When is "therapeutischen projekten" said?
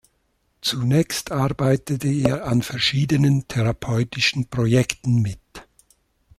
3.47-5.21